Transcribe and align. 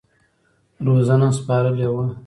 روزنه 0.87 1.27
سپارلې 1.37 1.87
وه. 1.93 2.05